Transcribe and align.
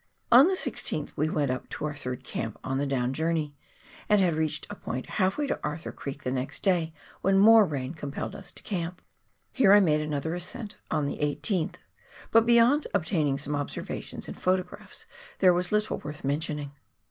On 0.31 0.47
the 0.47 0.55
16th 0.55 1.11
we 1.15 1.29
went 1.29 1.51
up 1.51 1.69
to 1.69 1.85
our 1.85 1.93
third 1.93 2.23
camp 2.23 2.57
on 2.63 2.79
the 2.79 2.87
down 2.87 3.13
journey, 3.13 3.53
and 4.09 4.19
had 4.19 4.33
reached 4.33 4.65
a 4.67 4.73
point 4.75 5.05
half 5.05 5.37
way 5.37 5.45
to 5.45 5.59
Arthur 5.63 5.91
Creek 5.91 6.23
the 6.23 6.31
next 6.31 6.63
day 6.63 6.91
when 7.21 7.37
more 7.37 7.67
rain 7.67 7.93
compelled 7.93 8.35
us 8.35 8.51
to 8.53 8.63
camp. 8.63 9.03
Here 9.51 9.71
I 9.73 9.79
made 9.79 10.01
another 10.01 10.33
ascent, 10.33 10.77
on 10.89 11.05
the 11.05 11.19
18th, 11.19 11.75
but 12.31 12.47
beyond 12.47 12.87
obtaining 12.95 13.37
some 13.37 13.55
observations 13.55 14.27
and 14.27 14.35
photographs 14.41 15.05
there 15.37 15.53
was 15.53 15.71
little 15.71 15.99
worth 15.99 16.23
mentioning. 16.23 16.71